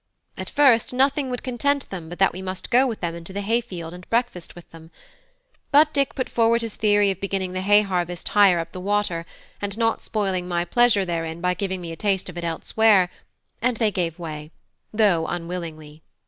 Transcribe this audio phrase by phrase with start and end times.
[0.35, 3.61] At first nothing would content them but we must go with them into the hay
[3.61, 4.89] field, and breakfast with them;
[5.69, 9.27] but Dick put forward his theory of beginning the hay harvest higher up the water,
[9.61, 13.11] and not spoiling my pleasure therein by giving me a taste of it elsewhere,
[13.61, 14.49] and they gave way,
[14.91, 16.01] though unwillingly.